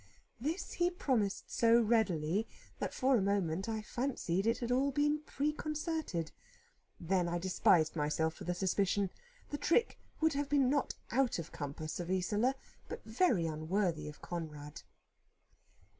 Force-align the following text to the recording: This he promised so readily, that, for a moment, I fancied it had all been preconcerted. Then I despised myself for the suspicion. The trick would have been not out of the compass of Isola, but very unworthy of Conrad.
This 0.39 0.71
he 0.73 0.89
promised 0.89 1.51
so 1.51 1.79
readily, 1.79 2.47
that, 2.79 2.91
for 2.91 3.15
a 3.17 3.21
moment, 3.21 3.69
I 3.69 3.83
fancied 3.83 4.47
it 4.47 4.57
had 4.57 4.71
all 4.71 4.89
been 4.91 5.19
preconcerted. 5.27 6.31
Then 6.99 7.27
I 7.29 7.37
despised 7.37 7.95
myself 7.95 8.33
for 8.33 8.43
the 8.43 8.55
suspicion. 8.55 9.11
The 9.51 9.59
trick 9.59 9.99
would 10.19 10.33
have 10.33 10.49
been 10.49 10.71
not 10.71 10.95
out 11.11 11.37
of 11.37 11.51
the 11.51 11.55
compass 11.59 11.99
of 11.99 12.09
Isola, 12.09 12.55
but 12.89 13.03
very 13.05 13.45
unworthy 13.45 14.07
of 14.09 14.23
Conrad. 14.23 14.81